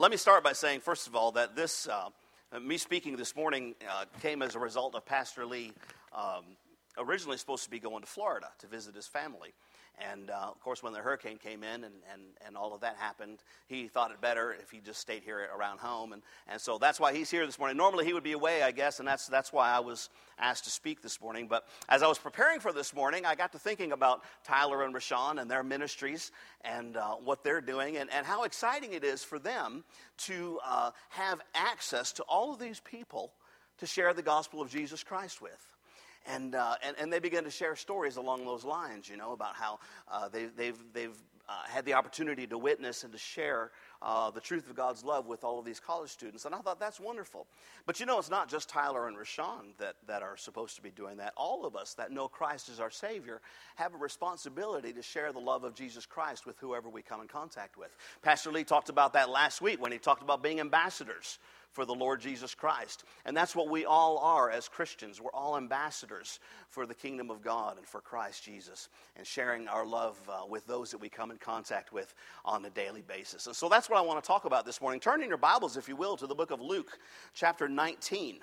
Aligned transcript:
Let 0.00 0.10
me 0.10 0.16
start 0.16 0.42
by 0.42 0.54
saying, 0.54 0.80
first 0.80 1.08
of 1.08 1.14
all, 1.14 1.32
that 1.32 1.54
this, 1.54 1.86
uh, 1.86 2.08
me 2.58 2.78
speaking 2.78 3.16
this 3.18 3.36
morning, 3.36 3.74
uh, 3.86 4.06
came 4.22 4.40
as 4.40 4.54
a 4.54 4.58
result 4.58 4.94
of 4.94 5.04
Pastor 5.04 5.44
Lee 5.44 5.72
um, 6.16 6.42
originally 6.96 7.36
supposed 7.36 7.64
to 7.64 7.70
be 7.70 7.78
going 7.78 8.00
to 8.00 8.06
Florida 8.06 8.46
to 8.60 8.66
visit 8.66 8.94
his 8.94 9.06
family. 9.06 9.52
And 10.12 10.30
uh, 10.30 10.48
of 10.50 10.60
course, 10.60 10.82
when 10.82 10.92
the 10.92 11.00
hurricane 11.00 11.38
came 11.38 11.62
in 11.62 11.84
and, 11.84 11.94
and, 12.12 12.22
and 12.46 12.56
all 12.56 12.74
of 12.74 12.80
that 12.80 12.96
happened, 12.96 13.42
he 13.66 13.86
thought 13.86 14.10
it 14.10 14.20
better 14.20 14.52
if 14.52 14.70
he 14.70 14.80
just 14.80 15.00
stayed 15.00 15.22
here 15.22 15.48
around 15.56 15.78
home. 15.78 16.12
And, 16.12 16.22
and 16.48 16.60
so 16.60 16.78
that's 16.78 16.98
why 16.98 17.12
he's 17.12 17.30
here 17.30 17.44
this 17.44 17.58
morning. 17.58 17.76
Normally, 17.76 18.06
he 18.06 18.12
would 18.12 18.22
be 18.22 18.32
away, 18.32 18.62
I 18.62 18.70
guess, 18.70 18.98
and 18.98 19.06
that's, 19.06 19.26
that's 19.26 19.52
why 19.52 19.70
I 19.70 19.80
was 19.80 20.08
asked 20.38 20.64
to 20.64 20.70
speak 20.70 21.02
this 21.02 21.20
morning. 21.20 21.48
But 21.48 21.66
as 21.88 22.02
I 22.02 22.06
was 22.06 22.18
preparing 22.18 22.60
for 22.60 22.72
this 22.72 22.94
morning, 22.94 23.26
I 23.26 23.34
got 23.34 23.52
to 23.52 23.58
thinking 23.58 23.92
about 23.92 24.22
Tyler 24.44 24.84
and 24.84 24.94
Rashawn 24.94 25.40
and 25.40 25.50
their 25.50 25.62
ministries 25.62 26.32
and 26.62 26.96
uh, 26.96 27.16
what 27.16 27.44
they're 27.44 27.60
doing 27.60 27.96
and, 27.96 28.10
and 28.10 28.24
how 28.24 28.44
exciting 28.44 28.92
it 28.94 29.04
is 29.04 29.22
for 29.22 29.38
them 29.38 29.84
to 30.18 30.58
uh, 30.64 30.90
have 31.10 31.40
access 31.54 32.12
to 32.12 32.22
all 32.22 32.52
of 32.52 32.58
these 32.58 32.80
people 32.80 33.32
to 33.78 33.86
share 33.86 34.12
the 34.14 34.22
gospel 34.22 34.60
of 34.60 34.70
Jesus 34.70 35.02
Christ 35.02 35.42
with. 35.42 35.66
And, 36.26 36.54
uh, 36.54 36.74
and, 36.82 36.96
and 36.98 37.12
they 37.12 37.18
began 37.18 37.44
to 37.44 37.50
share 37.50 37.74
stories 37.76 38.16
along 38.16 38.44
those 38.44 38.64
lines, 38.64 39.08
you 39.08 39.16
know, 39.16 39.32
about 39.32 39.56
how 39.56 39.78
uh, 40.10 40.28
they, 40.28 40.46
they've, 40.46 40.78
they've 40.92 41.16
uh, 41.50 41.52
had 41.68 41.84
the 41.84 41.94
opportunity 41.94 42.46
to 42.46 42.56
witness 42.56 43.02
and 43.02 43.12
to 43.12 43.18
share 43.18 43.72
uh, 44.02 44.30
the 44.30 44.40
truth 44.40 44.70
of 44.70 44.76
God's 44.76 45.04
love 45.04 45.26
with 45.26 45.42
all 45.42 45.58
of 45.58 45.64
these 45.64 45.80
college 45.80 46.10
students. 46.10 46.44
And 46.44 46.54
I 46.54 46.58
thought 46.58 46.78
that's 46.78 47.00
wonderful. 47.00 47.48
But 47.86 47.98
you 47.98 48.06
know, 48.06 48.20
it's 48.20 48.30
not 48.30 48.48
just 48.48 48.68
Tyler 48.68 49.08
and 49.08 49.16
Rashawn 49.16 49.76
that, 49.78 49.96
that 50.06 50.22
are 50.22 50.36
supposed 50.36 50.76
to 50.76 50.82
be 50.82 50.90
doing 50.90 51.16
that. 51.16 51.32
All 51.36 51.66
of 51.66 51.74
us 51.74 51.94
that 51.94 52.12
know 52.12 52.28
Christ 52.28 52.68
as 52.68 52.78
our 52.78 52.90
Savior 52.90 53.40
have 53.74 53.94
a 53.94 53.98
responsibility 53.98 54.92
to 54.92 55.02
share 55.02 55.32
the 55.32 55.40
love 55.40 55.64
of 55.64 55.74
Jesus 55.74 56.06
Christ 56.06 56.46
with 56.46 56.56
whoever 56.60 56.88
we 56.88 57.02
come 57.02 57.20
in 57.20 57.26
contact 57.26 57.76
with. 57.76 57.90
Pastor 58.22 58.52
Lee 58.52 58.62
talked 58.62 58.88
about 58.88 59.14
that 59.14 59.28
last 59.28 59.60
week 59.60 59.82
when 59.82 59.90
he 59.90 59.98
talked 59.98 60.22
about 60.22 60.44
being 60.44 60.60
ambassadors 60.60 61.40
for 61.72 61.84
the 61.84 61.94
Lord 61.94 62.20
Jesus 62.20 62.54
Christ. 62.54 63.04
And 63.24 63.36
that's 63.36 63.54
what 63.54 63.68
we 63.68 63.84
all 63.84 64.18
are 64.18 64.50
as 64.50 64.68
Christians. 64.68 65.20
We're 65.20 65.32
all 65.32 65.56
ambassadors 65.56 66.40
for 66.68 66.86
the 66.86 66.94
kingdom 66.94 67.30
of 67.30 67.42
God 67.42 67.78
and 67.78 67.86
for 67.86 68.00
Christ 68.00 68.44
Jesus 68.44 68.88
and 69.16 69.26
sharing 69.26 69.68
our 69.68 69.86
love 69.86 70.18
uh, 70.28 70.46
with 70.48 70.66
those 70.66 70.90
that 70.90 70.98
we 70.98 71.08
come 71.08 71.30
in 71.30 71.38
contact 71.38 71.92
with 71.92 72.14
on 72.44 72.64
a 72.64 72.70
daily 72.70 73.02
basis. 73.02 73.46
And 73.46 73.54
so 73.54 73.68
that's 73.68 73.88
what 73.88 73.98
I 73.98 74.02
want 74.02 74.22
to 74.22 74.26
talk 74.26 74.44
about 74.44 74.66
this 74.66 74.80
morning. 74.80 75.00
Turn 75.00 75.22
in 75.22 75.28
your 75.28 75.38
Bibles, 75.38 75.76
if 75.76 75.88
you 75.88 75.96
will, 75.96 76.16
to 76.16 76.26
the 76.26 76.34
book 76.34 76.50
of 76.50 76.60
Luke, 76.60 76.98
chapter 77.34 77.68
19 77.68 78.40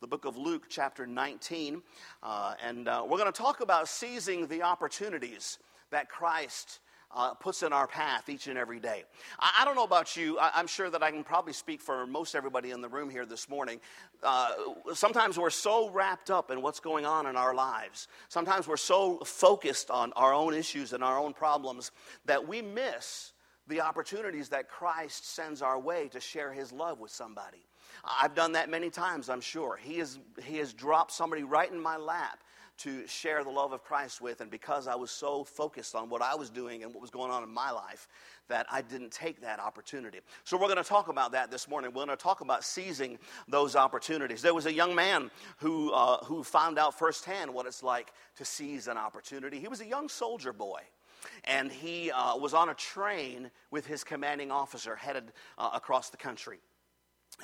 the 0.00 0.06
book 0.06 0.24
of 0.24 0.36
Luke, 0.36 0.66
chapter 0.68 1.08
19. 1.08 1.82
Uh, 2.22 2.54
and 2.64 2.86
uh, 2.86 3.04
we're 3.04 3.18
going 3.18 3.32
to 3.32 3.36
talk 3.36 3.60
about 3.60 3.88
seizing 3.88 4.46
the 4.46 4.62
opportunities 4.62 5.58
that 5.90 6.08
Christ 6.08 6.78
uh, 7.10 7.34
puts 7.34 7.62
in 7.62 7.72
our 7.72 7.86
path 7.86 8.28
each 8.28 8.46
and 8.48 8.58
every 8.58 8.80
day. 8.80 9.04
I, 9.38 9.60
I 9.60 9.64
don't 9.64 9.74
know 9.74 9.84
about 9.84 10.16
you. 10.16 10.38
I, 10.38 10.60
am 10.60 10.66
sure 10.66 10.90
that 10.90 11.02
I 11.02 11.10
can 11.10 11.24
probably 11.24 11.52
speak 11.52 11.80
for 11.80 12.06
most 12.06 12.34
everybody 12.34 12.70
in 12.70 12.80
the 12.80 12.88
room 12.88 13.08
here 13.08 13.24
this 13.24 13.48
morning. 13.48 13.80
Uh, 14.22 14.50
sometimes 14.94 15.38
we're 15.38 15.50
so 15.50 15.90
wrapped 15.90 16.30
up 16.30 16.50
in 16.50 16.62
what's 16.62 16.80
going 16.80 17.06
on 17.06 17.26
in 17.26 17.36
our 17.36 17.54
lives. 17.54 18.08
Sometimes 18.28 18.68
we're 18.68 18.76
so 18.76 19.18
focused 19.24 19.90
on 19.90 20.12
our 20.14 20.34
own 20.34 20.54
issues 20.54 20.92
and 20.92 21.02
our 21.02 21.18
own 21.18 21.32
problems 21.32 21.90
that 22.26 22.46
we 22.46 22.62
miss 22.62 23.32
the 23.68 23.80
opportunities 23.80 24.48
that 24.48 24.68
Christ 24.68 25.34
sends 25.34 25.62
our 25.62 25.78
way 25.78 26.08
to 26.08 26.20
share 26.20 26.52
his 26.52 26.72
love 26.72 27.00
with 27.00 27.10
somebody. 27.10 27.64
I've 28.04 28.34
done 28.34 28.52
that 28.52 28.70
many 28.70 28.90
times, 28.90 29.28
I'm 29.28 29.40
sure. 29.40 29.76
He 29.76 29.98
has, 29.98 30.18
he 30.42 30.58
has 30.58 30.72
dropped 30.72 31.12
somebody 31.12 31.42
right 31.42 31.70
in 31.70 31.80
my 31.80 31.96
lap 31.96 32.40
to 32.78 33.06
share 33.06 33.44
the 33.44 33.50
love 33.50 33.72
of 33.72 33.82
Christ 33.82 34.20
with. 34.20 34.40
And 34.40 34.50
because 34.50 34.86
I 34.86 34.94
was 34.94 35.10
so 35.10 35.44
focused 35.44 35.94
on 35.94 36.08
what 36.08 36.22
I 36.22 36.34
was 36.34 36.50
doing 36.50 36.82
and 36.82 36.92
what 36.92 37.00
was 37.00 37.10
going 37.10 37.30
on 37.30 37.42
in 37.42 37.52
my 37.52 37.70
life, 37.70 38.08
that 38.48 38.66
I 38.70 38.82
didn't 38.82 39.12
take 39.12 39.40
that 39.42 39.60
opportunity. 39.60 40.20
So 40.44 40.56
we're 40.56 40.66
going 40.66 40.76
to 40.78 40.84
talk 40.84 41.08
about 41.08 41.32
that 41.32 41.50
this 41.50 41.68
morning. 41.68 41.90
We're 41.90 42.06
going 42.06 42.16
to 42.16 42.22
talk 42.22 42.40
about 42.40 42.64
seizing 42.64 43.18
those 43.46 43.76
opportunities. 43.76 44.42
There 44.42 44.54
was 44.54 44.66
a 44.66 44.72
young 44.72 44.94
man 44.94 45.30
who, 45.58 45.92
uh, 45.92 46.24
who 46.24 46.42
found 46.42 46.78
out 46.78 46.98
firsthand 46.98 47.52
what 47.52 47.66
it's 47.66 47.82
like 47.82 48.12
to 48.36 48.44
seize 48.44 48.88
an 48.88 48.96
opportunity. 48.96 49.60
He 49.60 49.68
was 49.68 49.80
a 49.80 49.86
young 49.86 50.08
soldier 50.08 50.52
boy 50.52 50.80
and 51.44 51.70
he 51.70 52.10
uh, 52.10 52.36
was 52.36 52.54
on 52.54 52.68
a 52.68 52.74
train 52.74 53.50
with 53.70 53.86
his 53.86 54.04
commanding 54.04 54.50
officer 54.50 54.96
headed 54.96 55.32
uh, 55.58 55.70
across 55.74 56.10
the 56.10 56.16
country. 56.16 56.58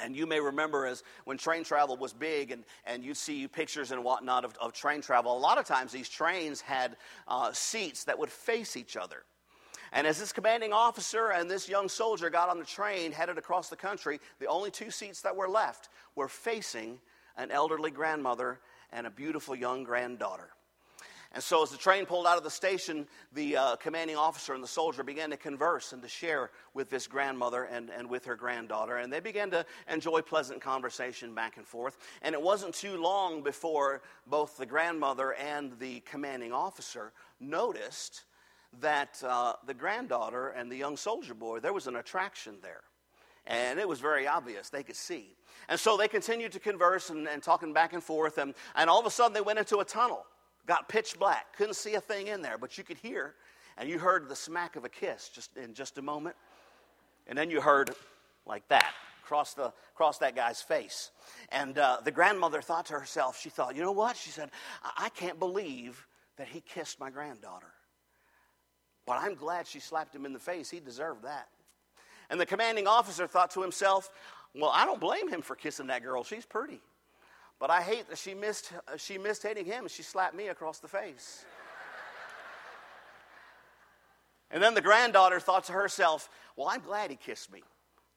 And 0.03 0.16
you 0.16 0.27
may 0.27 0.41
remember 0.41 0.87
as 0.87 1.03
when 1.25 1.38
train 1.38 1.62
travel 1.62 1.97
was 1.97 2.12
big, 2.12 2.50
and, 2.50 2.65
and 2.84 3.05
you'd 3.05 3.16
see 3.16 3.47
pictures 3.47 3.93
and 3.93 4.03
whatnot 4.03 4.44
of, 4.44 4.56
of 4.60 4.72
train 4.72 5.00
travel, 5.00 5.37
a 5.37 5.38
lot 5.38 5.59
of 5.59 5.66
times 5.66 5.93
these 5.93 6.09
trains 6.09 6.60
had 6.60 6.97
uh, 7.28 7.53
seats 7.53 8.05
that 8.05 8.19
would 8.19 8.31
face 8.31 8.77
each 8.77 8.97
other. 8.97 9.25
And 9.93 10.09
as 10.09 10.19
this 10.19 10.32
commanding 10.32 10.72
officer 10.72 11.31
and 11.31 11.49
this 11.49 11.69
young 11.69 11.88
soldier 11.88 12.28
got 12.28 12.49
on 12.49 12.59
the 12.59 12.65
train 12.65 13.12
headed 13.12 13.38
across 13.38 13.69
the 13.69 13.77
country, 13.77 14.19
the 14.41 14.47
only 14.47 14.72
two 14.72 14.91
seats 14.91 15.21
that 15.21 15.37
were 15.37 15.49
left 15.49 15.88
were 16.16 16.26
facing 16.26 16.99
an 17.37 17.53
elderly 17.53 17.93
grandmother 17.93 18.59
and 18.93 19.06
a 19.06 19.11
beautiful 19.11 19.55
young 19.55 19.84
granddaughter. 19.84 20.50
And 21.34 21.42
so, 21.42 21.64
as 21.64 21.70
the 21.70 21.76
train 21.76 22.06
pulled 22.06 22.28
out 22.28 22.38
of 22.38 22.44
the 22.44 22.50
station, 22.50 23.08
the 23.32 23.56
uh, 23.56 23.76
commanding 23.76 24.14
officer 24.14 24.54
and 24.54 24.62
the 24.62 24.68
soldier 24.68 25.02
began 25.02 25.30
to 25.30 25.36
converse 25.36 25.92
and 25.92 26.00
to 26.02 26.08
share 26.08 26.52
with 26.74 26.90
this 26.90 27.08
grandmother 27.08 27.64
and, 27.64 27.90
and 27.90 28.08
with 28.08 28.24
her 28.26 28.36
granddaughter. 28.36 28.98
And 28.98 29.12
they 29.12 29.18
began 29.18 29.50
to 29.50 29.66
enjoy 29.90 30.20
pleasant 30.20 30.60
conversation 30.60 31.34
back 31.34 31.56
and 31.56 31.66
forth. 31.66 31.98
And 32.22 32.36
it 32.36 32.40
wasn't 32.40 32.72
too 32.72 33.02
long 33.02 33.42
before 33.42 34.02
both 34.28 34.56
the 34.56 34.64
grandmother 34.64 35.32
and 35.34 35.76
the 35.80 36.00
commanding 36.00 36.52
officer 36.52 37.12
noticed 37.40 38.22
that 38.80 39.20
uh, 39.26 39.54
the 39.66 39.74
granddaughter 39.74 40.50
and 40.50 40.70
the 40.70 40.76
young 40.76 40.96
soldier 40.96 41.34
boy, 41.34 41.58
there 41.58 41.72
was 41.72 41.88
an 41.88 41.96
attraction 41.96 42.58
there. 42.62 42.82
And 43.44 43.80
it 43.80 43.88
was 43.88 43.98
very 43.98 44.28
obvious. 44.28 44.68
They 44.68 44.84
could 44.84 44.94
see. 44.94 45.34
And 45.68 45.80
so 45.80 45.96
they 45.96 46.06
continued 46.06 46.52
to 46.52 46.60
converse 46.60 47.10
and, 47.10 47.26
and 47.26 47.42
talking 47.42 47.72
back 47.72 47.92
and 47.92 48.02
forth. 48.02 48.38
And, 48.38 48.54
and 48.76 48.88
all 48.88 49.00
of 49.00 49.06
a 49.06 49.10
sudden, 49.10 49.32
they 49.32 49.40
went 49.40 49.58
into 49.58 49.78
a 49.78 49.84
tunnel 49.84 50.24
got 50.66 50.88
pitch 50.88 51.19
black. 51.19 51.56
Couldn't 51.56 51.75
see 51.75 51.94
a 51.94 52.00
thing 52.00 52.28
in 52.28 52.42
there, 52.42 52.58
but 52.58 52.76
you 52.78 52.84
could 52.84 52.98
hear, 52.98 53.34
and 53.76 53.88
you 53.88 53.98
heard 53.98 54.28
the 54.28 54.36
smack 54.36 54.76
of 54.76 54.84
a 54.84 54.88
kiss 54.88 55.28
just 55.28 55.56
in 55.56 55.75
just 55.75 55.98
a 55.98 56.02
moment. 56.02 56.36
And 57.26 57.36
then 57.38 57.50
you 57.50 57.60
heard 57.60 57.91
like 58.47 58.66
that 58.69 58.92
across, 59.22 59.54
the, 59.54 59.72
across 59.94 60.19
that 60.19 60.36
guy's 60.36 60.60
face. 60.60 61.10
And 61.50 61.78
uh, 61.78 61.98
the 62.04 62.10
grandmother 62.10 62.60
thought 62.60 62.86
to 62.86 62.94
herself, 62.94 63.41
she 63.41 63.48
thought, 63.48 63.75
you 63.75 63.82
know 63.82 63.92
what? 63.92 64.16
She 64.16 64.30
said, 64.30 64.50
I-, 64.82 65.06
I 65.06 65.08
can't 65.10 65.38
believe 65.38 66.06
that 66.36 66.48
he 66.48 66.60
kissed 66.60 67.00
my 67.00 67.10
granddaughter. 67.10 67.72
But 69.06 69.19
I'm 69.19 69.34
glad 69.34 69.66
she 69.66 69.81
slapped 69.81 70.14
him 70.14 70.26
in 70.26 70.32
the 70.32 70.38
face. 70.38 70.70
He 70.70 70.81
deserved 70.81 71.25
that. 71.25 71.48
And 72.31 72.41
the 72.41 72.46
commanding 72.46 72.86
officer 72.86 73.26
thought 73.26 73.50
to 73.52 73.62
himself, 73.62 74.10
well, 74.54 74.70
I 74.72 74.84
don't 74.84 75.00
blame 75.00 75.28
him 75.28 75.42
for 75.42 75.56
kissing 75.56 75.88
that 75.88 76.02
girl. 76.02 76.25
She's 76.25 76.46
pretty. 76.46 76.81
But 77.64 77.70
I 77.70 77.80
hate 77.80 78.10
that 78.10 78.19
she 78.19 78.34
missed, 78.34 78.75
she 78.98 79.16
missed 79.16 79.42
hitting 79.42 79.64
him 79.64 79.84
and 79.84 79.91
she 79.91 80.02
slapped 80.02 80.34
me 80.34 80.48
across 80.48 80.80
the 80.80 80.86
face. 80.86 81.47
And 84.50 84.62
then 84.62 84.75
the 84.75 84.82
granddaughter 84.82 85.41
thought 85.41 85.64
to 85.64 85.72
herself, 85.72 86.28
Well, 86.56 86.69
I'm 86.69 86.82
glad 86.82 87.08
he 87.08 87.16
kissed 87.16 87.50
me, 87.50 87.62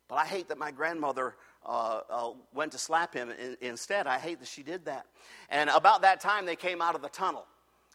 but 0.09 0.15
I 0.15 0.25
hate 0.25 0.49
that 0.49 0.57
my 0.57 0.71
grandmother 0.71 1.37
uh, 1.65 2.01
uh, 2.09 2.31
went 2.53 2.73
to 2.73 2.77
slap 2.77 3.13
him 3.13 3.31
in, 3.31 3.55
instead. 3.61 4.05
I 4.05 4.19
hate 4.19 4.39
that 4.39 4.49
she 4.49 4.63
did 4.63 4.83
that. 4.83 5.05
And 5.47 5.69
about 5.69 6.01
that 6.01 6.19
time, 6.19 6.45
they 6.45 6.57
came 6.57 6.81
out 6.81 6.95
of 6.95 7.01
the 7.01 7.07
tunnel. 7.07 7.45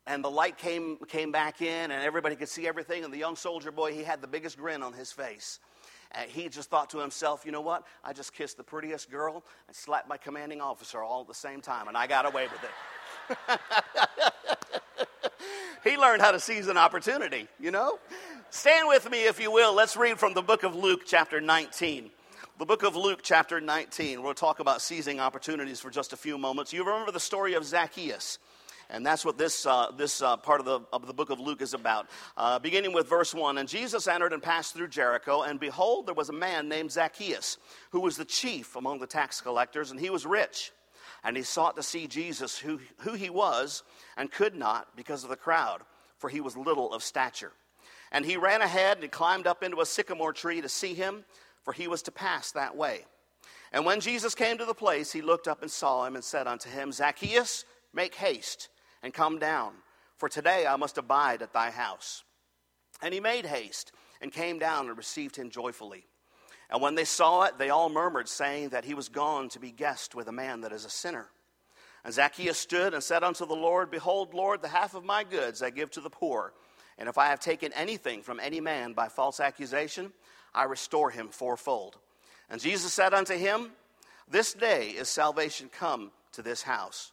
And 0.07 0.25
the 0.25 0.31
light 0.31 0.57
came, 0.57 0.97
came 1.07 1.33
back 1.33 1.61
in, 1.61 1.91
and 1.91 2.03
everybody 2.03 2.35
could 2.35 2.49
see 2.49 2.67
everything. 2.67 3.05
And 3.05 3.13
the 3.13 3.19
young 3.19 3.37
soldier 3.37 3.71
boy, 3.71 3.93
he 3.93 4.05
had 4.05 4.23
the 4.23 4.27
biggest 4.27 4.57
grin 4.57 4.83
on 4.83 4.95
his 4.95 5.13
face. 5.13 5.61
And 6.13 6.31
he 6.31 6.49
just 6.49 6.69
thought 6.71 6.91
to 6.91 6.99
himself, 6.99 7.45
you 7.47 7.53
know 7.53 7.61
what? 7.61 7.85
I 8.05 8.13
just 8.13 8.35
kissed 8.35 8.57
the 8.57 8.63
prettiest 8.63 9.11
girl 9.11 9.43
and 9.67 9.75
slapped 9.75 10.09
my 10.09 10.17
commanding 10.17 10.61
officer 10.61 11.03
all 11.03 11.23
at 11.23 11.29
the 11.29 11.35
same 11.35 11.61
time, 11.61 11.89
and 11.89 11.97
I 11.97 12.07
got 12.07 12.27
away 12.27 12.49
with 12.49 12.63
it. 12.63 13.61
he 15.85 15.97
learned 15.97 16.21
how 16.21 16.33
to 16.33 16.41
seize 16.41 16.69
an 16.69 16.77
opportunity, 16.77 17.49
you 17.59 17.71
know? 17.71 17.99
Stand 18.51 18.89
with 18.89 19.11
me, 19.11 19.27
if 19.27 19.41
you 19.41 19.51
will. 19.51 19.73
Let's 19.75 19.97
read 19.97 20.19
from 20.19 20.35
the 20.35 20.43
book 20.43 20.63
of 20.63 20.77
Luke, 20.77 21.03
chapter 21.07 21.41
19. 21.41 22.11
The 22.59 22.67
book 22.67 22.83
of 22.83 22.95
Luke, 22.95 23.21
chapter 23.23 23.61
19. 23.61 24.23
We'll 24.23 24.35
talk 24.35 24.61
about 24.61 24.83
seizing 24.83 25.19
opportunities 25.19 25.81
for 25.81 25.89
just 25.89 26.13
a 26.13 26.17
few 26.17 26.37
moments. 26.37 26.73
You 26.73 26.85
remember 26.85 27.11
the 27.11 27.21
story 27.21 27.55
of 27.55 27.65
Zacchaeus. 27.65 28.39
And 28.93 29.07
that's 29.07 29.25
what 29.25 29.39
this, 29.39 29.65
uh, 29.65 29.91
this 29.97 30.21
uh, 30.21 30.37
part 30.37 30.61
of 30.61 30.67
the, 30.67 30.81
of 30.93 31.07
the 31.07 31.15
book 31.15 31.31
of 31.31 31.41
Luke 31.41 31.63
is 31.63 31.73
about. 31.73 32.09
Uh, 32.37 32.59
beginning 32.59 32.93
with 32.93 33.09
verse 33.09 33.35
1 33.35 33.57
And 33.57 33.67
Jesus 33.67 34.07
entered 34.07 34.35
and 34.35 34.43
passed 34.43 34.75
through 34.75 34.89
Jericho, 34.89 35.43
and 35.43 35.59
behold, 35.59 36.07
there 36.07 36.15
was 36.15 36.29
a 36.29 36.35
man 36.35 36.69
named 36.69 36.93
Zacchaeus, 36.93 37.57
who 37.91 38.01
was 38.01 38.19
the 38.19 38.25
chief 38.27 38.77
among 38.77 39.01
the 39.01 39.07
tax 39.07 39.41
collectors, 39.41 39.91
and 39.91 39.99
he 39.99 40.11
was 40.11 40.27
rich. 40.27 40.73
And 41.25 41.37
he 41.39 41.43
sought 41.43 41.75
to 41.77 41.83
see 41.83 42.07
Jesus, 42.07 42.59
who, 42.59 42.81
who 42.99 43.15
he 43.15 43.31
was, 43.31 43.83
and 44.19 44.31
could 44.31 44.55
not 44.55 44.95
because 44.95 45.25
of 45.25 45.31
the 45.31 45.37
crowd, 45.37 45.81
for 46.19 46.29
he 46.29 46.43
was 46.43 46.55
little 46.55 46.93
of 46.93 47.03
stature. 47.03 47.53
And 48.11 48.27
he 48.27 48.37
ran 48.37 48.61
ahead 48.61 48.99
and 49.01 49.11
climbed 49.11 49.47
up 49.47 49.63
into 49.63 49.81
a 49.81 49.87
sycamore 49.87 50.35
tree 50.35 50.61
to 50.61 50.69
see 50.69 50.93
him, 50.93 51.25
for 51.63 51.73
he 51.73 51.89
was 51.89 52.03
to 52.03 52.13
pass 52.13 52.53
that 52.53 52.77
way. 52.77 53.07
And 53.73 53.87
when 53.87 54.01
Jesus 54.01 54.35
came 54.35 54.59
to 54.59 54.67
the 54.67 54.75
place, 54.75 55.13
he 55.13 55.23
looked 55.23 55.49
up 55.49 55.63
and 55.63 55.71
saw 55.71 56.05
him 56.05 56.15
and 56.15 56.23
said 56.23 56.47
unto 56.47 56.69
him, 56.69 56.93
Zacchaeus, 56.93 57.65
make 57.95 58.15
haste 58.17 58.69
and 59.03 59.13
come 59.13 59.39
down, 59.39 59.73
for 60.17 60.29
today 60.29 60.67
I 60.67 60.77
must 60.77 60.99
abide 60.99 61.43
at 61.43 61.53
thy 61.53 61.71
house. 61.71 62.25
And 63.03 63.13
he 63.13 63.21
made 63.21 63.47
haste 63.47 63.93
and 64.21 64.31
came 64.33 64.59
down 64.59 64.89
and 64.89 64.97
received 64.97 65.37
him 65.37 65.51
joyfully. 65.51 66.07
And 66.71 66.81
when 66.81 66.95
they 66.95 67.05
saw 67.05 67.43
it, 67.43 67.59
they 67.59 67.71
all 67.71 67.91
murmured, 67.91 68.29
saying 68.29 68.71
that 68.71 68.85
he 68.85 68.95
was 68.95 69.09
gone 69.09 69.49
to 69.51 69.61
be 69.61 69.73
guest 69.73 70.15
with 70.15 70.29
a 70.29 70.33
man 70.33 70.63
that 70.63 70.73
is 70.73 70.85
a 70.85 70.91
sinner. 70.91 71.27
And 72.05 72.15
Zacchaeus 72.15 72.59
stood 72.59 72.95
and 72.95 73.03
said 73.03 73.23
unto 73.23 73.47
the 73.47 73.55
Lord, 73.55 73.91
Behold, 73.91 74.35
Lord, 74.35 74.63
the 74.63 74.69
half 74.69 74.95
of 74.95 75.05
my 75.05 75.23
goods 75.23 75.63
I 75.63 75.71
give 75.71 75.91
to 75.93 76.01
the 76.01 76.11
poor. 76.11 76.53
And 76.99 77.09
if 77.09 77.19
I 77.19 77.27
have 77.27 77.41
taken 77.41 77.73
anything 77.75 78.23
from 78.23 78.41
any 78.41 78.61
man 78.61 78.93
by 78.93 79.09
false 79.09 79.39
accusation, 79.39 80.13
I 80.55 80.65
restore 80.65 81.11
him 81.11 81.29
fourfold. 81.29 81.99
And 82.51 82.61
Jesus 82.61 82.93
said 82.93 83.15
unto 83.15 83.35
him, 83.35 83.71
This 84.29 84.53
day 84.53 84.89
is 84.89 85.09
salvation 85.09 85.69
come 85.69 86.11
to 86.33 86.43
this 86.43 86.63
house, 86.63 87.13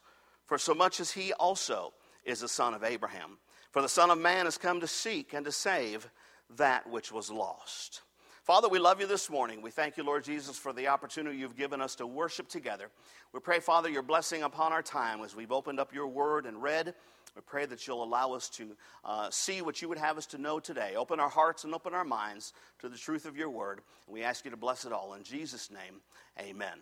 for 0.49 0.57
so 0.57 0.73
much 0.73 0.99
as 0.99 1.11
he 1.11 1.31
also 1.33 1.93
is 2.25 2.39
the 2.39 2.47
son 2.47 2.73
of 2.73 2.83
Abraham. 2.83 3.37
For 3.69 3.83
the 3.83 3.87
Son 3.87 4.09
of 4.09 4.17
Man 4.17 4.45
has 4.45 4.57
come 4.57 4.79
to 4.79 4.87
seek 4.87 5.31
and 5.33 5.45
to 5.45 5.51
save 5.51 6.09
that 6.57 6.89
which 6.89 7.11
was 7.11 7.29
lost. 7.29 8.01
Father, 8.43 8.67
we 8.67 8.79
love 8.79 8.99
you 8.99 9.05
this 9.05 9.29
morning. 9.29 9.61
We 9.61 9.69
thank 9.69 9.95
you, 9.95 10.03
Lord 10.03 10.23
Jesus, 10.23 10.57
for 10.57 10.73
the 10.73 10.87
opportunity 10.87 11.37
you've 11.37 11.55
given 11.55 11.81
us 11.81 11.93
to 11.97 12.07
worship 12.07 12.49
together. 12.49 12.89
We 13.31 13.39
pray, 13.41 13.59
Father, 13.59 13.89
your 13.89 14.01
blessing 14.01 14.41
upon 14.41 14.73
our 14.73 14.81
time 14.81 15.21
as 15.21 15.35
we've 15.35 15.51
opened 15.51 15.79
up 15.79 15.93
your 15.93 16.07
word 16.07 16.47
and 16.47 16.63
read. 16.63 16.95
We 17.35 17.43
pray 17.45 17.67
that 17.67 17.85
you'll 17.85 18.03
allow 18.03 18.33
us 18.33 18.49
to 18.49 18.75
uh, 19.05 19.29
see 19.29 19.61
what 19.61 19.83
you 19.83 19.87
would 19.89 19.99
have 19.99 20.17
us 20.17 20.25
to 20.27 20.39
know 20.39 20.59
today. 20.59 20.95
Open 20.95 21.19
our 21.19 21.29
hearts 21.29 21.63
and 21.63 21.75
open 21.75 21.93
our 21.93 22.03
minds 22.03 22.53
to 22.79 22.89
the 22.89 22.97
truth 22.97 23.25
of 23.25 23.37
your 23.37 23.51
word. 23.51 23.81
And 24.07 24.15
we 24.15 24.23
ask 24.23 24.45
you 24.45 24.49
to 24.49 24.57
bless 24.57 24.83
it 24.83 24.91
all. 24.91 25.13
In 25.13 25.21
Jesus' 25.21 25.69
name, 25.69 26.01
amen 26.39 26.79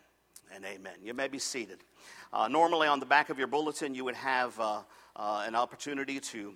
and 0.54 0.66
amen. 0.66 0.94
You 1.04 1.14
may 1.14 1.28
be 1.28 1.40
seated. 1.40 1.80
Uh, 2.34 2.48
normally, 2.48 2.88
on 2.88 3.00
the 3.00 3.06
back 3.06 3.30
of 3.30 3.38
your 3.38 3.48
bulletin, 3.48 3.96
you 3.96 4.04
would 4.06 4.16
have 4.16 4.60
uh, 4.60 4.82
uh 5.16 5.44
an 5.48 5.56
opportunity 5.56 6.20
to 6.20 6.54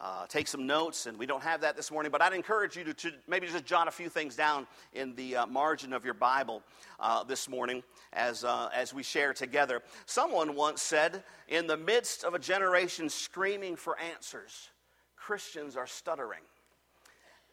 uh, 0.00 0.26
take 0.26 0.48
some 0.48 0.66
notes, 0.66 1.06
and 1.06 1.18
we 1.18 1.26
don't 1.26 1.42
have 1.42 1.60
that 1.60 1.76
this 1.76 1.90
morning, 1.90 2.10
but 2.10 2.20
I'd 2.20 2.32
encourage 2.32 2.76
you 2.76 2.84
to, 2.84 2.94
to 2.94 3.12
maybe 3.28 3.46
just 3.46 3.64
jot 3.64 3.86
a 3.86 3.90
few 3.90 4.08
things 4.08 4.34
down 4.34 4.66
in 4.92 5.14
the 5.14 5.36
uh, 5.36 5.46
margin 5.46 5.92
of 5.92 6.04
your 6.04 6.14
Bible 6.14 6.62
uh, 6.98 7.22
this 7.22 7.48
morning 7.48 7.84
as, 8.12 8.44
as 8.74 8.92
we 8.92 9.04
share 9.04 9.32
together. 9.32 9.82
Someone 10.06 10.56
once 10.56 10.82
said, 10.82 11.22
In 11.48 11.68
the 11.68 11.76
midst 11.76 12.24
of 12.24 12.34
a 12.34 12.38
generation 12.38 13.08
screaming 13.08 13.76
for 13.76 13.96
answers, 13.98 14.70
Christians 15.16 15.76
are 15.76 15.86
stuttering. 15.86 16.42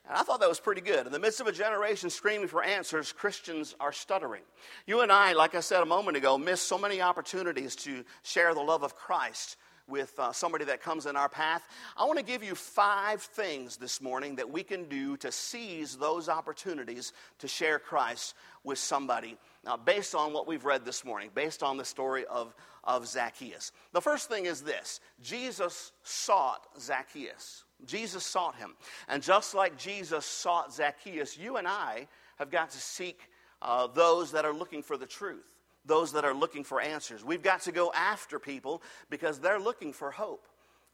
And 0.08 0.18
I 0.18 0.24
thought 0.24 0.40
that 0.40 0.50
was 0.50 0.60
pretty 0.60 0.82
good. 0.82 1.06
In 1.06 1.12
the 1.12 1.20
midst 1.20 1.40
of 1.40 1.48
a 1.48 1.52
generation 1.52 2.10
screaming 2.10 2.48
for 2.48 2.64
answers, 2.64 3.12
Christians 3.12 3.76
are 3.80 3.92
stuttering. 3.92 4.42
You 4.88 5.02
and 5.02 5.12
I, 5.12 5.34
like 5.34 5.56
I 5.56 5.60
said 5.60 5.82
a 5.82 5.86
moment 5.86 6.18
ago, 6.18 6.38
miss 6.38 6.62
so 6.62 6.78
many 6.78 7.02
opportunities 7.02 7.76
to 7.78 8.04
share 8.24 8.54
the 8.54 8.62
love 8.62 8.84
of 8.84 8.96
Christ 8.96 9.58
with 9.88 10.18
uh, 10.20 10.32
somebody 10.32 10.66
that 10.66 10.82
comes 10.82 11.06
in 11.06 11.16
our 11.16 11.30
path. 11.30 11.68
I 11.98 12.06
want 12.06 12.20
to 12.20 12.26
give 12.26 12.44
you 12.44 12.56
five 12.56 13.22
things 13.22 13.78
this 13.78 14.02
morning 14.02 14.36
that 14.36 14.50
we 14.50 14.64
can 14.64 14.88
do 14.88 15.18
to 15.18 15.32
seize 15.32 15.98
those 15.98 16.30
opportunities 16.30 17.12
to 17.40 17.48
share 17.48 17.80
Christ 17.80 18.36
with 18.64 18.78
somebody 18.78 19.38
now, 19.66 19.78
based 19.78 20.16
on 20.16 20.32
what 20.32 20.48
we've 20.48 20.64
read 20.64 20.86
this 20.86 21.04
morning, 21.04 21.32
based 21.34 21.64
on 21.64 21.78
the 21.78 21.86
story 21.86 22.26
of, 22.26 22.56
of 22.84 23.08
Zacchaeus. 23.08 23.72
The 23.92 24.02
first 24.02 24.30
thing 24.30 24.46
is 24.46 24.62
this 24.62 25.02
Jesus 25.22 25.92
sought 26.04 26.66
Zacchaeus. 26.80 27.66
Jesus 27.86 28.26
sought 28.26 28.56
him. 28.56 28.76
And 29.08 29.24
just 29.24 29.54
like 29.54 29.78
Jesus 29.78 30.26
sought 30.26 30.74
Zacchaeus, 30.74 31.38
you 31.38 31.58
and 31.58 31.68
I 31.68 32.08
have 32.38 32.52
got 32.52 32.72
to 32.72 32.78
seek 32.78 33.22
uh, 33.62 33.88
those 33.88 34.32
that 34.32 34.46
are 34.46 34.54
looking 34.54 34.84
for 34.84 34.98
the 34.98 35.06
truth 35.06 35.46
those 35.86 36.12
that 36.14 36.26
are 36.26 36.34
looking 36.34 36.64
for 36.64 36.82
answers. 36.82 37.24
We've 37.24 37.42
got 37.42 37.62
to 37.62 37.72
go 37.72 37.92
after 37.94 38.40
people 38.40 38.82
because 39.10 39.40
they're 39.40 39.60
looking 39.60 39.94
for 39.94 40.12
hope. 40.12 40.48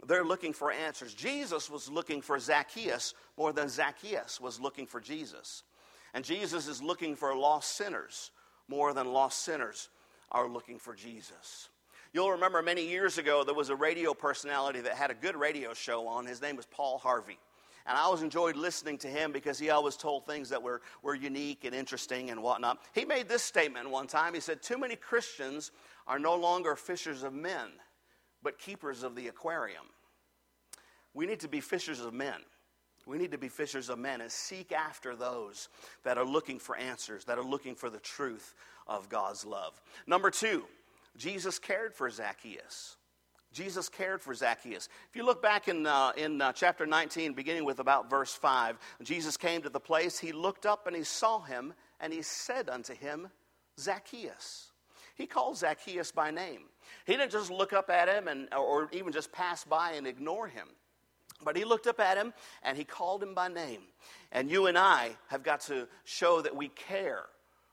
They're 0.07 0.23
looking 0.23 0.53
for 0.53 0.71
answers. 0.71 1.13
Jesus 1.13 1.69
was 1.69 1.89
looking 1.89 2.21
for 2.21 2.39
Zacchaeus 2.39 3.13
more 3.37 3.53
than 3.53 3.69
Zacchaeus 3.69 4.39
was 4.39 4.59
looking 4.59 4.85
for 4.85 4.99
Jesus. 4.99 5.63
And 6.13 6.23
Jesus 6.23 6.67
is 6.67 6.81
looking 6.81 7.15
for 7.15 7.35
lost 7.35 7.75
sinners 7.75 8.31
more 8.67 8.93
than 8.93 9.11
lost 9.11 9.43
sinners 9.43 9.89
are 10.31 10.47
looking 10.47 10.79
for 10.79 10.95
Jesus. 10.95 11.69
You'll 12.15 12.31
remember 12.31 12.61
many 12.61 12.87
years 12.87 13.17
ago 13.17 13.43
there 13.43 13.53
was 13.53 13.67
a 13.67 13.75
radio 13.75 14.13
personality 14.13 14.79
that 14.79 14.93
had 14.93 15.11
a 15.11 15.13
good 15.13 15.35
radio 15.35 15.73
show 15.73 16.07
on. 16.07 16.25
His 16.25 16.41
name 16.41 16.55
was 16.55 16.65
Paul 16.65 16.97
Harvey. 16.97 17.37
And 17.85 17.97
I 17.97 18.03
always 18.03 18.21
enjoyed 18.21 18.55
listening 18.55 18.97
to 18.99 19.09
him 19.09 19.33
because 19.33 19.59
he 19.59 19.69
always 19.69 19.97
told 19.97 20.25
things 20.25 20.47
that 20.47 20.63
were, 20.63 20.81
were 21.03 21.13
unique 21.13 21.65
and 21.65 21.75
interesting 21.75 22.29
and 22.29 22.41
whatnot. 22.41 22.81
He 22.93 23.03
made 23.03 23.27
this 23.27 23.43
statement 23.43 23.89
one 23.89 24.07
time. 24.07 24.33
He 24.33 24.39
said, 24.39 24.61
Too 24.61 24.77
many 24.77 24.95
Christians 24.95 25.71
are 26.07 26.17
no 26.17 26.35
longer 26.35 26.77
fishers 26.77 27.21
of 27.23 27.33
men, 27.33 27.67
but 28.41 28.59
keepers 28.59 29.03
of 29.03 29.13
the 29.17 29.27
aquarium. 29.27 29.83
We 31.13 31.25
need 31.25 31.41
to 31.41 31.49
be 31.49 31.59
fishers 31.59 31.99
of 31.99 32.13
men. 32.13 32.39
We 33.05 33.17
need 33.17 33.31
to 33.31 33.37
be 33.37 33.49
fishers 33.49 33.89
of 33.89 33.99
men 33.99 34.21
and 34.21 34.31
seek 34.31 34.71
after 34.71 35.17
those 35.17 35.67
that 36.05 36.17
are 36.17 36.25
looking 36.25 36.59
for 36.59 36.77
answers, 36.77 37.25
that 37.25 37.37
are 37.37 37.43
looking 37.43 37.75
for 37.75 37.89
the 37.89 37.99
truth 37.99 38.53
of 38.87 39.09
God's 39.09 39.45
love. 39.45 39.81
Number 40.07 40.31
two, 40.31 40.63
Jesus 41.17 41.59
cared 41.59 41.93
for 41.93 42.09
Zacchaeus. 42.09 42.97
Jesus 43.53 43.87
cared 43.87 44.21
for 44.21 44.33
Zacchaeus. 44.33 44.89
If 45.09 45.15
you 45.15 45.25
look 45.25 45.41
back 45.41 45.69
in, 45.69 45.87
uh, 45.87 46.11
in 46.17 46.41
uh, 46.41 46.51
chapter 46.51 46.85
19, 46.85 47.33
beginning 47.33 47.63
with 47.63 47.79
about 47.79 48.09
verse 48.09 48.33
5, 48.33 48.77
Jesus 49.01 49.37
came 49.37 49.61
to 49.61 49.69
the 49.69 49.79
place, 49.79 50.19
he 50.19 50.33
looked 50.33 50.65
up 50.65 50.87
and 50.87 50.95
he 50.95 51.03
saw 51.03 51.39
him, 51.41 51.73
and 52.01 52.11
he 52.11 52.21
said 52.21 52.69
unto 52.69 52.93
him, 52.93 53.29
Zacchaeus. 53.79 54.71
He 55.15 55.25
called 55.25 55.57
Zacchaeus 55.57 56.11
by 56.11 56.31
name. 56.31 56.63
He 57.05 57.15
didn't 57.15 57.31
just 57.31 57.49
look 57.49 57.71
up 57.71 57.89
at 57.89 58.09
him 58.09 58.27
and, 58.27 58.53
or 58.53 58.89
even 58.91 59.13
just 59.13 59.31
pass 59.31 59.63
by 59.63 59.93
and 59.93 60.05
ignore 60.05 60.47
him. 60.47 60.67
But 61.41 61.55
he 61.55 61.63
looked 61.63 61.87
up 61.87 62.01
at 62.01 62.17
him 62.17 62.33
and 62.63 62.77
he 62.77 62.83
called 62.83 63.23
him 63.23 63.33
by 63.33 63.47
name. 63.47 63.83
And 64.33 64.51
you 64.51 64.67
and 64.67 64.77
I 64.77 65.15
have 65.27 65.43
got 65.43 65.61
to 65.61 65.87
show 66.03 66.41
that 66.41 66.55
we 66.55 66.67
care 66.69 67.25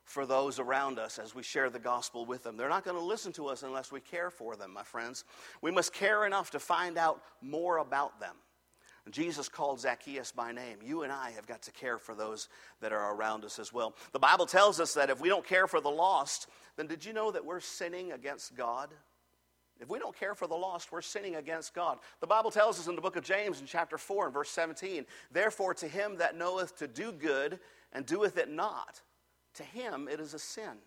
for 0.04 0.26
those 0.26 0.58
around 0.58 0.98
us 0.98 1.18
as 1.18 1.34
we 1.34 1.42
share 1.42 1.70
the 1.70 1.78
gospel 1.78 2.26
with 2.26 2.42
them. 2.42 2.56
They're 2.56 2.68
not 2.68 2.84
going 2.84 2.96
to 2.96 3.02
listen 3.02 3.32
to 3.34 3.46
us 3.46 3.62
unless 3.62 3.92
we 3.92 4.00
care 4.00 4.30
for 4.30 4.56
them, 4.56 4.72
my 4.72 4.82
friends. 4.82 5.24
We 5.60 5.70
must 5.70 5.92
care 5.92 6.26
enough 6.26 6.50
to 6.50 6.58
find 6.58 6.98
out 6.98 7.22
more 7.40 7.78
about 7.78 8.20
them. 8.20 8.34
Jesus 9.10 9.48
called 9.48 9.80
Zacchaeus 9.80 10.30
by 10.30 10.52
name. 10.52 10.78
You 10.82 11.02
and 11.02 11.12
I 11.12 11.30
have 11.32 11.46
got 11.46 11.62
to 11.62 11.72
care 11.72 11.98
for 11.98 12.14
those 12.14 12.48
that 12.80 12.92
are 12.92 13.14
around 13.14 13.44
us 13.44 13.58
as 13.58 13.72
well. 13.72 13.94
The 14.12 14.20
Bible 14.20 14.46
tells 14.46 14.78
us 14.78 14.94
that 14.94 15.10
if 15.10 15.20
we 15.20 15.28
don't 15.28 15.44
care 15.44 15.66
for 15.66 15.80
the 15.80 15.90
lost, 15.90 16.46
then 16.76 16.86
did 16.86 17.04
you 17.04 17.12
know 17.12 17.32
that 17.32 17.44
we're 17.44 17.60
sinning 17.60 18.12
against 18.12 18.54
God? 18.54 18.90
If 19.80 19.90
we 19.90 19.98
don't 19.98 20.16
care 20.16 20.36
for 20.36 20.46
the 20.46 20.54
lost, 20.54 20.92
we're 20.92 21.02
sinning 21.02 21.34
against 21.34 21.74
God. 21.74 21.98
The 22.20 22.26
Bible 22.28 22.52
tells 22.52 22.78
us 22.78 22.86
in 22.86 22.94
the 22.94 23.00
book 23.00 23.16
of 23.16 23.24
James 23.24 23.60
in 23.60 23.66
chapter 23.66 23.98
4 23.98 24.26
and 24.26 24.34
verse 24.34 24.50
17, 24.50 25.04
Therefore 25.32 25.74
to 25.74 25.88
him 25.88 26.18
that 26.18 26.38
knoweth 26.38 26.76
to 26.78 26.86
do 26.86 27.10
good 27.10 27.58
and 27.92 28.06
doeth 28.06 28.38
it 28.38 28.48
not, 28.48 29.00
to 29.54 29.62
him 29.62 30.08
it 30.10 30.20
is 30.20 30.34
a 30.34 30.38
sin. 30.38 30.78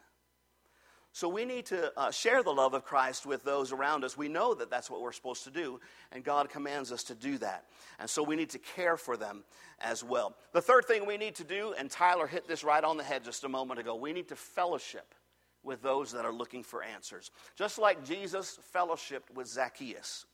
So 1.15 1.29
we 1.29 1.45
need 1.45 1.65
to 1.67 1.97
uh, 1.97 2.11
share 2.11 2.43
the 2.43 2.51
love 2.51 2.73
of 2.73 2.83
Christ 2.83 3.25
with 3.25 3.41
those 3.45 3.71
around 3.71 4.03
us. 4.03 4.17
We 4.17 4.27
know 4.27 4.53
that 4.53 4.69
that's 4.69 4.89
what 4.89 5.01
we're 5.01 5.13
supposed 5.13 5.45
to 5.45 5.49
do, 5.49 5.79
and 6.11 6.25
God 6.25 6.49
commands 6.49 6.91
us 6.91 7.03
to 7.05 7.15
do 7.15 7.37
that. 7.37 7.67
And 7.99 8.09
so 8.09 8.21
we 8.21 8.35
need 8.35 8.49
to 8.49 8.59
care 8.59 8.97
for 8.97 9.15
them 9.15 9.45
as 9.79 10.03
well. 10.03 10.35
The 10.51 10.59
third 10.59 10.83
thing 10.83 11.05
we 11.05 11.15
need 11.15 11.35
to 11.35 11.45
do, 11.45 11.73
and 11.79 11.89
Tyler 11.89 12.27
hit 12.27 12.49
this 12.49 12.65
right 12.65 12.83
on 12.83 12.97
the 12.97 13.03
head 13.03 13.23
just 13.23 13.45
a 13.45 13.47
moment 13.47 13.79
ago, 13.79 13.95
we 13.95 14.11
need 14.11 14.27
to 14.27 14.35
fellowship 14.35 15.15
with 15.63 15.81
those 15.81 16.11
that 16.11 16.25
are 16.25 16.33
looking 16.33 16.63
for 16.63 16.83
answers. 16.83 17.31
Just 17.55 17.79
like 17.79 18.03
Jesus 18.03 18.59
fellowshipped 18.75 19.33
with 19.33 19.47
Zacchaeus, 19.47 20.25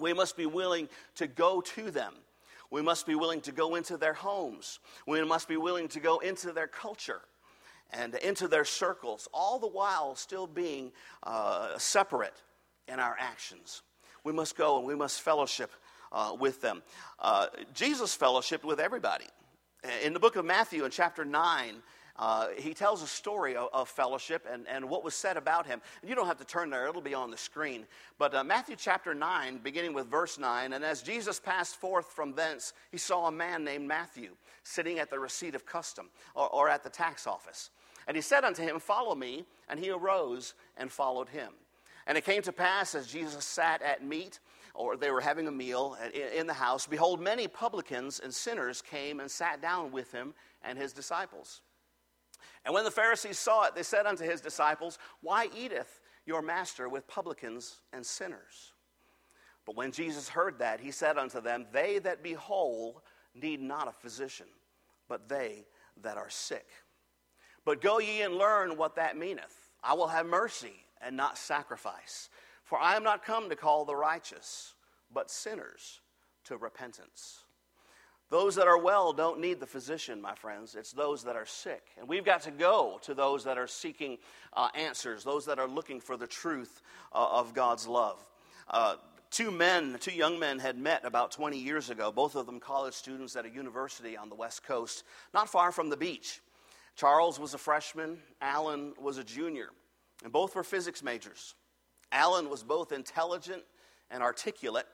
we 0.00 0.12
must 0.12 0.36
be 0.36 0.46
willing 0.46 0.88
to 1.14 1.28
go 1.28 1.60
to 1.60 1.88
them. 1.92 2.14
We 2.72 2.82
must 2.82 3.06
be 3.06 3.14
willing 3.14 3.42
to 3.42 3.52
go 3.52 3.76
into 3.76 3.96
their 3.96 4.14
homes. 4.14 4.80
We 5.06 5.22
must 5.24 5.46
be 5.46 5.56
willing 5.56 5.86
to 5.86 6.00
go 6.00 6.18
into 6.18 6.50
their 6.50 6.66
culture 6.66 7.20
and 7.92 8.14
into 8.16 8.48
their 8.48 8.64
circles, 8.64 9.28
all 9.32 9.58
the 9.58 9.66
while 9.68 10.14
still 10.14 10.46
being 10.46 10.92
uh, 11.22 11.78
separate 11.78 12.42
in 12.88 12.98
our 12.98 13.16
actions. 13.18 13.82
We 14.24 14.32
must 14.32 14.56
go 14.56 14.78
and 14.78 14.86
we 14.86 14.94
must 14.94 15.20
fellowship 15.20 15.70
uh, 16.12 16.36
with 16.38 16.60
them. 16.60 16.82
Uh, 17.18 17.46
Jesus 17.74 18.16
fellowshiped 18.16 18.64
with 18.64 18.80
everybody. 18.80 19.26
In 20.04 20.12
the 20.12 20.20
book 20.20 20.36
of 20.36 20.44
Matthew, 20.44 20.84
in 20.84 20.90
chapter 20.90 21.24
9, 21.24 21.76
uh, 22.20 22.48
he 22.58 22.74
tells 22.74 23.02
a 23.02 23.06
story 23.06 23.56
of, 23.56 23.68
of, 23.72 23.88
fellowship 23.88 24.46
and, 24.50 24.68
and 24.68 24.86
what 24.90 25.02
was 25.02 25.14
said 25.14 25.38
about 25.38 25.66
him. 25.66 25.80
You 26.06 26.14
don't 26.14 26.26
have 26.26 26.36
to 26.36 26.44
turn 26.44 26.68
there, 26.68 26.86
it'll 26.86 27.00
be 27.00 27.14
on 27.14 27.30
the 27.30 27.38
screen. 27.38 27.86
But 28.18 28.34
uh, 28.34 28.44
Matthew 28.44 28.76
chapter 28.78 29.14
9, 29.14 29.60
beginning 29.62 29.94
with 29.94 30.06
verse 30.08 30.38
9, 30.38 30.74
and 30.74 30.84
as 30.84 31.00
Jesus 31.00 31.40
passed 31.40 31.76
forth 31.76 32.12
from 32.12 32.34
thence, 32.34 32.74
he 32.92 32.98
saw 32.98 33.26
a 33.26 33.32
man 33.32 33.64
named 33.64 33.88
Matthew 33.88 34.32
sitting 34.64 34.98
at 34.98 35.08
the 35.08 35.18
receipt 35.18 35.54
of 35.54 35.64
custom 35.64 36.10
or, 36.34 36.48
or 36.50 36.68
at 36.68 36.84
the 36.84 36.90
tax 36.90 37.26
office. 37.26 37.70
And 38.10 38.16
he 38.16 38.22
said 38.22 38.42
unto 38.42 38.60
him, 38.64 38.80
Follow 38.80 39.14
me. 39.14 39.44
And 39.68 39.78
he 39.78 39.90
arose 39.90 40.54
and 40.76 40.90
followed 40.90 41.28
him. 41.28 41.52
And 42.08 42.18
it 42.18 42.24
came 42.24 42.42
to 42.42 42.50
pass 42.50 42.96
as 42.96 43.06
Jesus 43.06 43.44
sat 43.44 43.82
at 43.82 44.04
meat, 44.04 44.40
or 44.74 44.96
they 44.96 45.12
were 45.12 45.20
having 45.20 45.46
a 45.46 45.52
meal 45.52 45.96
uh, 46.02 46.08
in 46.36 46.48
the 46.48 46.52
house, 46.52 46.88
behold, 46.88 47.20
many 47.20 47.46
publicans 47.46 48.18
and 48.18 48.34
sinners 48.34 48.82
came 48.82 49.20
and 49.20 49.30
sat 49.30 49.62
down 49.62 49.92
with 49.92 50.10
him 50.10 50.34
and 50.64 50.76
his 50.76 50.92
disciples. 50.92 51.60
And 52.64 52.74
when 52.74 52.82
the 52.82 52.90
Pharisees 52.90 53.38
saw 53.38 53.66
it, 53.66 53.76
they 53.76 53.84
said 53.84 54.06
unto 54.06 54.24
his 54.24 54.40
disciples, 54.40 54.98
Why 55.20 55.48
eateth 55.56 56.00
your 56.26 56.42
master 56.42 56.88
with 56.88 57.06
publicans 57.06 57.76
and 57.92 58.04
sinners? 58.04 58.72
But 59.64 59.76
when 59.76 59.92
Jesus 59.92 60.28
heard 60.28 60.58
that, 60.58 60.80
he 60.80 60.90
said 60.90 61.16
unto 61.16 61.40
them, 61.40 61.66
They 61.70 62.00
that 62.00 62.24
be 62.24 62.32
whole 62.32 63.04
need 63.36 63.60
not 63.60 63.86
a 63.86 63.92
physician, 63.92 64.48
but 65.08 65.28
they 65.28 65.64
that 66.02 66.16
are 66.16 66.28
sick. 66.28 66.66
But 67.64 67.80
go 67.80 67.98
ye 67.98 68.22
and 68.22 68.34
learn 68.34 68.76
what 68.76 68.96
that 68.96 69.16
meaneth. 69.16 69.70
I 69.82 69.94
will 69.94 70.08
have 70.08 70.26
mercy 70.26 70.84
and 71.00 71.16
not 71.16 71.38
sacrifice. 71.38 72.28
For 72.64 72.78
I 72.78 72.96
am 72.96 73.02
not 73.02 73.24
come 73.24 73.48
to 73.48 73.56
call 73.56 73.84
the 73.84 73.96
righteous, 73.96 74.74
but 75.12 75.30
sinners 75.30 76.00
to 76.44 76.56
repentance. 76.56 77.44
Those 78.30 78.54
that 78.54 78.68
are 78.68 78.78
well 78.78 79.12
don't 79.12 79.40
need 79.40 79.58
the 79.58 79.66
physician, 79.66 80.22
my 80.22 80.36
friends. 80.36 80.76
It's 80.76 80.92
those 80.92 81.24
that 81.24 81.34
are 81.34 81.46
sick. 81.46 81.82
And 81.98 82.08
we've 82.08 82.24
got 82.24 82.42
to 82.42 82.52
go 82.52 83.00
to 83.02 83.12
those 83.12 83.42
that 83.42 83.58
are 83.58 83.66
seeking 83.66 84.18
uh, 84.52 84.68
answers, 84.74 85.24
those 85.24 85.44
that 85.46 85.58
are 85.58 85.66
looking 85.66 86.00
for 86.00 86.16
the 86.16 86.28
truth 86.28 86.80
uh, 87.12 87.26
of 87.32 87.54
God's 87.54 87.88
love. 87.88 88.24
Uh, 88.68 88.96
two 89.32 89.50
men, 89.50 89.96
two 89.98 90.12
young 90.12 90.38
men 90.38 90.60
had 90.60 90.78
met 90.78 91.04
about 91.04 91.32
20 91.32 91.58
years 91.58 91.90
ago, 91.90 92.12
both 92.12 92.36
of 92.36 92.46
them 92.46 92.60
college 92.60 92.94
students 92.94 93.34
at 93.34 93.46
a 93.46 93.50
university 93.50 94.16
on 94.16 94.28
the 94.28 94.36
West 94.36 94.62
Coast, 94.62 95.02
not 95.34 95.48
far 95.48 95.72
from 95.72 95.88
the 95.88 95.96
beach. 95.96 96.40
Charles 96.96 97.38
was 97.38 97.54
a 97.54 97.58
freshman, 97.58 98.18
Alan 98.40 98.92
was 99.00 99.18
a 99.18 99.24
junior, 99.24 99.70
and 100.22 100.32
both 100.32 100.54
were 100.54 100.64
physics 100.64 101.02
majors. 101.02 101.54
Alan 102.12 102.50
was 102.50 102.62
both 102.62 102.92
intelligent 102.92 103.62
and 104.10 104.22
articulate, 104.22 104.86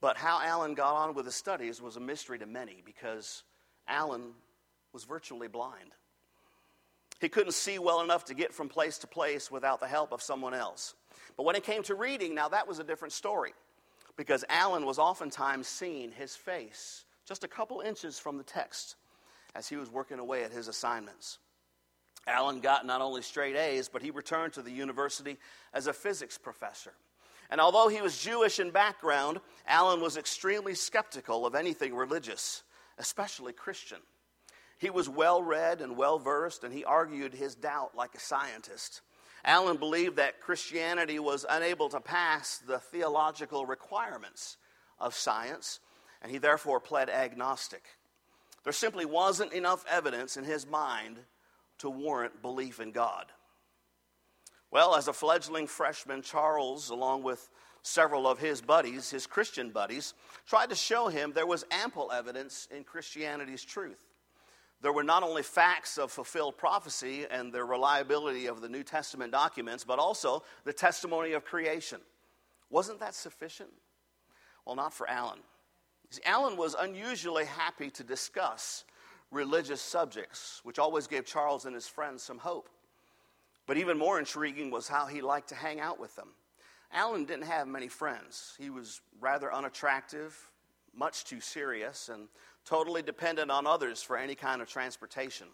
but 0.00 0.16
how 0.16 0.40
Alan 0.40 0.74
got 0.74 0.94
on 0.94 1.14
with 1.14 1.26
his 1.26 1.34
studies 1.34 1.82
was 1.82 1.96
a 1.96 2.00
mystery 2.00 2.38
to 2.38 2.46
many 2.46 2.82
because 2.84 3.42
Alan 3.88 4.32
was 4.92 5.04
virtually 5.04 5.48
blind. 5.48 5.92
He 7.20 7.28
couldn't 7.28 7.52
see 7.52 7.78
well 7.78 8.02
enough 8.02 8.26
to 8.26 8.34
get 8.34 8.52
from 8.52 8.68
place 8.68 8.98
to 8.98 9.06
place 9.06 9.50
without 9.50 9.80
the 9.80 9.86
help 9.86 10.12
of 10.12 10.22
someone 10.22 10.54
else. 10.54 10.94
But 11.36 11.44
when 11.44 11.56
it 11.56 11.64
came 11.64 11.82
to 11.84 11.94
reading, 11.94 12.34
now 12.34 12.48
that 12.48 12.68
was 12.68 12.78
a 12.78 12.84
different 12.84 13.12
story 13.12 13.52
because 14.16 14.44
Alan 14.48 14.84
was 14.84 14.98
oftentimes 14.98 15.66
seeing 15.66 16.10
his 16.12 16.36
face 16.36 17.04
just 17.26 17.44
a 17.44 17.48
couple 17.48 17.80
inches 17.80 18.18
from 18.18 18.38
the 18.38 18.44
text 18.44 18.96
as 19.56 19.68
he 19.68 19.76
was 19.76 19.90
working 19.90 20.18
away 20.18 20.44
at 20.44 20.52
his 20.52 20.68
assignments. 20.68 21.38
Alan 22.26 22.60
got 22.60 22.84
not 22.84 23.00
only 23.00 23.22
straight 23.22 23.56
A's, 23.56 23.88
but 23.88 24.02
he 24.02 24.10
returned 24.10 24.52
to 24.54 24.62
the 24.62 24.70
university 24.70 25.38
as 25.72 25.86
a 25.86 25.92
physics 25.92 26.36
professor. 26.36 26.92
And 27.48 27.60
although 27.60 27.88
he 27.88 28.02
was 28.02 28.20
Jewish 28.20 28.58
in 28.58 28.70
background, 28.70 29.40
Alan 29.66 30.00
was 30.00 30.16
extremely 30.16 30.74
skeptical 30.74 31.46
of 31.46 31.54
anything 31.54 31.94
religious, 31.94 32.64
especially 32.98 33.52
Christian. 33.52 34.00
He 34.78 34.90
was 34.90 35.08
well 35.08 35.42
read 35.42 35.80
and 35.80 35.96
well 35.96 36.18
versed, 36.18 36.64
and 36.64 36.74
he 36.74 36.84
argued 36.84 37.32
his 37.32 37.54
doubt 37.54 37.96
like 37.96 38.14
a 38.14 38.20
scientist. 38.20 39.00
Alan 39.44 39.76
believed 39.76 40.16
that 40.16 40.40
Christianity 40.40 41.20
was 41.20 41.46
unable 41.48 41.88
to 41.90 42.00
pass 42.00 42.58
the 42.58 42.80
theological 42.80 43.64
requirements 43.64 44.56
of 44.98 45.14
science, 45.14 45.78
and 46.20 46.32
he 46.32 46.38
therefore 46.38 46.80
pled 46.80 47.08
agnostic. 47.08 47.84
There 48.66 48.72
simply 48.72 49.04
wasn't 49.04 49.52
enough 49.52 49.84
evidence 49.88 50.36
in 50.36 50.42
his 50.42 50.66
mind 50.66 51.18
to 51.78 51.88
warrant 51.88 52.42
belief 52.42 52.80
in 52.80 52.90
God. 52.90 53.26
Well, 54.72 54.96
as 54.96 55.06
a 55.06 55.12
fledgling 55.12 55.68
freshman, 55.68 56.20
Charles, 56.20 56.90
along 56.90 57.22
with 57.22 57.48
several 57.82 58.26
of 58.26 58.40
his 58.40 58.60
buddies, 58.60 59.08
his 59.08 59.24
Christian 59.24 59.70
buddies, 59.70 60.14
tried 60.48 60.70
to 60.70 60.74
show 60.74 61.06
him 61.06 61.30
there 61.32 61.46
was 61.46 61.64
ample 61.70 62.10
evidence 62.10 62.66
in 62.76 62.82
Christianity's 62.82 63.62
truth. 63.62 64.02
There 64.82 64.92
were 64.92 65.04
not 65.04 65.22
only 65.22 65.44
facts 65.44 65.96
of 65.96 66.10
fulfilled 66.10 66.56
prophecy 66.58 67.24
and 67.30 67.52
the 67.52 67.62
reliability 67.62 68.46
of 68.46 68.60
the 68.60 68.68
New 68.68 68.82
Testament 68.82 69.30
documents, 69.30 69.84
but 69.84 70.00
also 70.00 70.42
the 70.64 70.72
testimony 70.72 71.34
of 71.34 71.44
creation. 71.44 72.00
Wasn't 72.68 72.98
that 72.98 73.14
sufficient? 73.14 73.70
Well, 74.64 74.74
not 74.74 74.92
for 74.92 75.08
Alan. 75.08 75.38
Alan 76.24 76.56
was 76.56 76.74
unusually 76.78 77.44
happy 77.44 77.90
to 77.90 78.04
discuss 78.04 78.84
religious 79.30 79.80
subjects, 79.80 80.60
which 80.62 80.78
always 80.78 81.06
gave 81.06 81.24
Charles 81.24 81.64
and 81.64 81.74
his 81.74 81.88
friends 81.88 82.22
some 82.22 82.38
hope. 82.38 82.68
But 83.66 83.76
even 83.76 83.98
more 83.98 84.18
intriguing 84.18 84.70
was 84.70 84.88
how 84.88 85.06
he 85.06 85.20
liked 85.20 85.48
to 85.48 85.54
hang 85.54 85.80
out 85.80 85.98
with 85.98 86.14
them. 86.14 86.28
Alan 86.92 87.24
didn't 87.24 87.46
have 87.46 87.66
many 87.66 87.88
friends. 87.88 88.54
He 88.58 88.70
was 88.70 89.00
rather 89.20 89.52
unattractive, 89.52 90.38
much 90.94 91.24
too 91.24 91.40
serious, 91.40 92.08
and 92.08 92.28
totally 92.64 93.02
dependent 93.02 93.50
on 93.50 93.66
others 93.66 94.02
for 94.02 94.16
any 94.16 94.34
kind 94.34 94.62
of 94.62 94.68
transportation. 94.68 95.48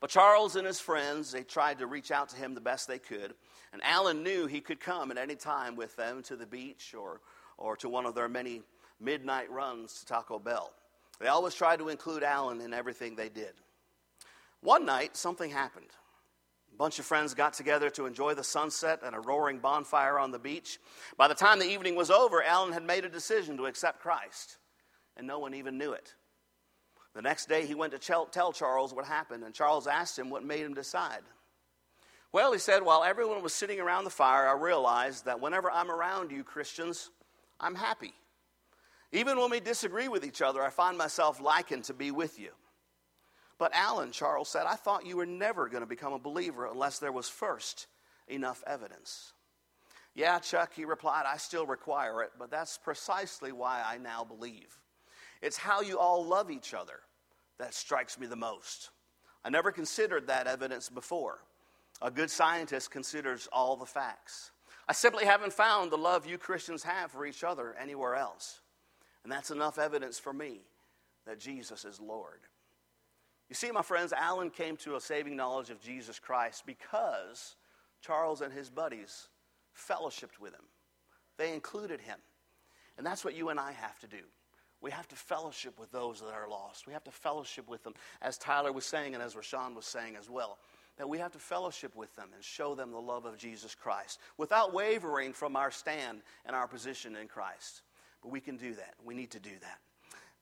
But 0.00 0.10
Charles 0.10 0.56
and 0.56 0.66
his 0.66 0.80
friends, 0.80 1.32
they 1.32 1.42
tried 1.42 1.78
to 1.78 1.86
reach 1.86 2.10
out 2.10 2.30
to 2.30 2.36
him 2.36 2.54
the 2.54 2.60
best 2.60 2.88
they 2.88 2.98
could. 2.98 3.34
And 3.72 3.82
Alan 3.82 4.22
knew 4.22 4.46
he 4.46 4.60
could 4.60 4.80
come 4.80 5.10
at 5.10 5.18
any 5.18 5.36
time 5.36 5.76
with 5.76 5.94
them 5.96 6.22
to 6.24 6.36
the 6.36 6.46
beach 6.46 6.94
or, 6.98 7.20
or 7.56 7.76
to 7.76 7.88
one 7.88 8.06
of 8.06 8.14
their 8.14 8.28
many 8.28 8.62
midnight 9.02 9.50
runs 9.50 10.00
to 10.00 10.06
Taco 10.06 10.38
Bell. 10.38 10.72
They 11.20 11.28
always 11.28 11.54
tried 11.54 11.78
to 11.80 11.88
include 11.88 12.22
Alan 12.22 12.60
in 12.60 12.72
everything 12.72 13.14
they 13.14 13.28
did. 13.28 13.52
One 14.60 14.86
night, 14.86 15.16
something 15.16 15.50
happened. 15.50 15.90
A 16.72 16.76
bunch 16.76 16.98
of 16.98 17.04
friends 17.04 17.34
got 17.34 17.52
together 17.52 17.90
to 17.90 18.06
enjoy 18.06 18.34
the 18.34 18.44
sunset 18.44 19.00
and 19.04 19.14
a 19.14 19.20
roaring 19.20 19.58
bonfire 19.58 20.18
on 20.18 20.30
the 20.30 20.38
beach. 20.38 20.78
By 21.16 21.28
the 21.28 21.34
time 21.34 21.58
the 21.58 21.70
evening 21.70 21.96
was 21.96 22.10
over, 22.10 22.42
Alan 22.42 22.72
had 22.72 22.84
made 22.84 23.04
a 23.04 23.10
decision 23.10 23.56
to 23.58 23.66
accept 23.66 24.00
Christ, 24.00 24.58
and 25.16 25.26
no 25.26 25.38
one 25.38 25.54
even 25.54 25.76
knew 25.76 25.92
it. 25.92 26.14
The 27.14 27.22
next 27.22 27.46
day, 27.46 27.66
he 27.66 27.74
went 27.74 27.92
to 27.92 27.98
tell 27.98 28.52
Charles 28.52 28.94
what 28.94 29.04
happened, 29.04 29.44
and 29.44 29.54
Charles 29.54 29.86
asked 29.86 30.18
him 30.18 30.30
what 30.30 30.44
made 30.44 30.60
him 30.60 30.72
decide. 30.72 31.20
Well, 32.32 32.54
he 32.54 32.58
said, 32.58 32.82
while 32.82 33.04
everyone 33.04 33.42
was 33.42 33.52
sitting 33.52 33.78
around 33.78 34.04
the 34.04 34.10
fire, 34.10 34.48
I 34.48 34.54
realized 34.54 35.26
that 35.26 35.38
whenever 35.38 35.70
I'm 35.70 35.90
around 35.90 36.30
you 36.30 36.42
Christians, 36.42 37.10
I'm 37.60 37.74
happy. 37.74 38.14
Even 39.12 39.38
when 39.38 39.50
we 39.50 39.60
disagree 39.60 40.08
with 40.08 40.24
each 40.24 40.40
other, 40.40 40.62
I 40.62 40.70
find 40.70 40.96
myself 40.96 41.40
liking 41.40 41.82
to 41.82 41.94
be 41.94 42.10
with 42.10 42.38
you. 42.38 42.50
But 43.58 43.74
Alan, 43.74 44.10
Charles 44.10 44.48
said, 44.48 44.64
I 44.66 44.74
thought 44.74 45.06
you 45.06 45.18
were 45.18 45.26
never 45.26 45.68
going 45.68 45.82
to 45.82 45.86
become 45.88 46.14
a 46.14 46.18
believer 46.18 46.66
unless 46.66 46.98
there 46.98 47.12
was 47.12 47.28
first 47.28 47.86
enough 48.26 48.64
evidence. 48.66 49.34
Yeah, 50.14 50.38
Chuck, 50.38 50.72
he 50.74 50.84
replied, 50.84 51.24
I 51.26 51.36
still 51.36 51.66
require 51.66 52.22
it, 52.22 52.32
but 52.38 52.50
that's 52.50 52.78
precisely 52.78 53.52
why 53.52 53.82
I 53.84 53.98
now 53.98 54.24
believe. 54.24 54.78
It's 55.40 55.56
how 55.56 55.80
you 55.80 55.98
all 55.98 56.24
love 56.24 56.50
each 56.50 56.74
other 56.74 57.00
that 57.58 57.74
strikes 57.74 58.18
me 58.18 58.26
the 58.26 58.36
most. 58.36 58.90
I 59.44 59.50
never 59.50 59.72
considered 59.72 60.26
that 60.26 60.46
evidence 60.46 60.88
before. 60.88 61.38
A 62.00 62.10
good 62.10 62.30
scientist 62.30 62.90
considers 62.90 63.48
all 63.52 63.76
the 63.76 63.86
facts. 63.86 64.50
I 64.88 64.92
simply 64.92 65.24
haven't 65.24 65.52
found 65.52 65.90
the 65.90 65.96
love 65.96 66.26
you 66.26 66.38
Christians 66.38 66.82
have 66.82 67.10
for 67.10 67.24
each 67.24 67.44
other 67.44 67.74
anywhere 67.80 68.14
else. 68.14 68.60
And 69.24 69.32
that's 69.32 69.50
enough 69.50 69.78
evidence 69.78 70.18
for 70.18 70.32
me 70.32 70.60
that 71.26 71.38
Jesus 71.38 71.84
is 71.84 72.00
Lord. 72.00 72.40
You 73.48 73.54
see, 73.54 73.70
my 73.70 73.82
friends, 73.82 74.12
Alan 74.12 74.50
came 74.50 74.76
to 74.78 74.96
a 74.96 75.00
saving 75.00 75.36
knowledge 75.36 75.70
of 75.70 75.80
Jesus 75.80 76.18
Christ 76.18 76.64
because 76.66 77.56
Charles 78.00 78.40
and 78.40 78.52
his 78.52 78.70
buddies 78.70 79.28
fellowshipped 79.76 80.40
with 80.40 80.52
him. 80.52 80.64
They 81.36 81.52
included 81.52 82.00
him. 82.00 82.18
And 82.96 83.06
that's 83.06 83.24
what 83.24 83.34
you 83.34 83.48
and 83.50 83.60
I 83.60 83.72
have 83.72 83.98
to 84.00 84.06
do. 84.06 84.22
We 84.80 84.90
have 84.90 85.06
to 85.08 85.16
fellowship 85.16 85.78
with 85.78 85.92
those 85.92 86.20
that 86.20 86.34
are 86.34 86.48
lost. 86.48 86.86
We 86.86 86.92
have 86.92 87.04
to 87.04 87.10
fellowship 87.10 87.68
with 87.68 87.84
them, 87.84 87.94
as 88.20 88.36
Tyler 88.36 88.72
was 88.72 88.84
saying 88.84 89.14
and 89.14 89.22
as 89.22 89.34
Rashawn 89.34 89.76
was 89.76 89.86
saying 89.86 90.16
as 90.16 90.28
well, 90.28 90.58
that 90.98 91.08
we 91.08 91.18
have 91.18 91.32
to 91.32 91.38
fellowship 91.38 91.94
with 91.94 92.14
them 92.16 92.30
and 92.34 92.42
show 92.42 92.74
them 92.74 92.90
the 92.90 92.98
love 92.98 93.24
of 93.24 93.38
Jesus 93.38 93.74
Christ 93.74 94.18
without 94.38 94.74
wavering 94.74 95.32
from 95.32 95.56
our 95.56 95.70
stand 95.70 96.22
and 96.44 96.56
our 96.56 96.66
position 96.66 97.16
in 97.16 97.28
Christ. 97.28 97.82
But 98.22 98.30
we 98.30 98.40
can 98.40 98.56
do 98.56 98.74
that. 98.74 98.94
We 99.04 99.14
need 99.14 99.30
to 99.32 99.40
do 99.40 99.50
that. 99.60 99.78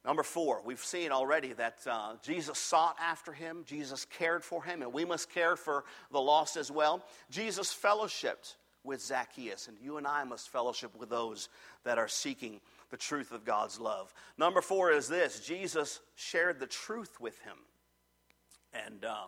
Number 0.04 0.22
four, 0.22 0.62
we've 0.64 0.82
seen 0.82 1.12
already 1.12 1.52
that 1.54 1.78
uh, 1.86 2.14
Jesus 2.22 2.58
sought 2.58 2.96
after 2.98 3.32
him, 3.32 3.64
Jesus 3.66 4.06
cared 4.06 4.42
for 4.42 4.62
him, 4.64 4.80
and 4.80 4.92
we 4.92 5.04
must 5.04 5.30
care 5.30 5.56
for 5.56 5.84
the 6.10 6.20
lost 6.20 6.56
as 6.56 6.70
well. 6.70 7.04
Jesus 7.30 7.74
fellowshipped 7.74 8.54
with 8.82 9.02
Zacchaeus, 9.02 9.68
and 9.68 9.76
you 9.78 9.98
and 9.98 10.06
I 10.06 10.24
must 10.24 10.48
fellowship 10.48 10.96
with 10.98 11.10
those 11.10 11.50
that 11.84 11.98
are 11.98 12.08
seeking 12.08 12.60
the 12.90 12.96
truth 12.96 13.30
of 13.30 13.44
God's 13.44 13.78
love. 13.78 14.14
Number 14.38 14.62
four 14.62 14.90
is 14.90 15.06
this 15.06 15.40
Jesus 15.40 16.00
shared 16.14 16.58
the 16.58 16.66
truth 16.66 17.20
with 17.20 17.38
him. 17.40 17.56
And 18.72 19.04
uh, 19.04 19.24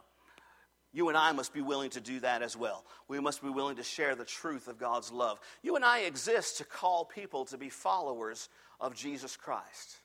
you 0.93 1.09
and 1.09 1.17
I 1.17 1.33
must 1.33 1.55
be 1.55 1.63
willing 1.63 1.91
to 1.91 2.01
do 2.01 2.21
that 2.21 2.43
as 2.43 2.57
well. 2.57 2.85
We 3.09 3.19
must 3.19 3.43
be 3.43 3.49
willing 3.49 3.77
to 3.77 3.83
share 3.83 4.15
the 4.15 4.25
truth 4.25 4.69
of 4.69 4.79
God's 4.79 5.11
love. 5.11 5.41
You 5.63 5.77
and 5.77 5.85
I 5.85 6.01
exist 6.01 6.59
to 6.59 6.65
call 6.65 7.05
people 7.05 7.45
to 7.47 7.57
be 7.57 7.69
followers 7.71 8.49
of 8.81 8.95
Jesus 8.95 9.37
Christ 9.37 9.97